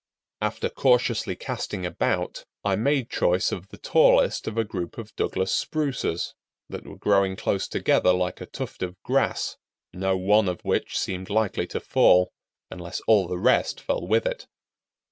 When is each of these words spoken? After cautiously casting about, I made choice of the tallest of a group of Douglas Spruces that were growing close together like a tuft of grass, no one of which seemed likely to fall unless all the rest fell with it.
After 0.41 0.67
cautiously 0.67 1.35
casting 1.35 1.85
about, 1.85 2.43
I 2.63 2.75
made 2.75 3.11
choice 3.11 3.51
of 3.51 3.67
the 3.67 3.77
tallest 3.77 4.47
of 4.47 4.57
a 4.57 4.63
group 4.63 4.97
of 4.97 5.15
Douglas 5.15 5.51
Spruces 5.53 6.33
that 6.69 6.87
were 6.87 6.97
growing 6.97 7.35
close 7.35 7.67
together 7.67 8.11
like 8.11 8.41
a 8.41 8.47
tuft 8.47 8.81
of 8.81 8.99
grass, 9.03 9.57
no 9.93 10.17
one 10.17 10.49
of 10.49 10.61
which 10.65 10.97
seemed 10.97 11.29
likely 11.29 11.67
to 11.67 11.79
fall 11.79 12.31
unless 12.71 12.99
all 13.01 13.27
the 13.27 13.37
rest 13.37 13.79
fell 13.79 14.07
with 14.07 14.25
it. 14.25 14.47